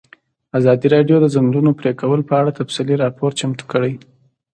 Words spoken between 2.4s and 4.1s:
تفصیلي راپور چمتو کړی.